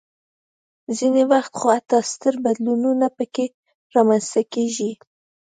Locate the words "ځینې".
0.97-1.23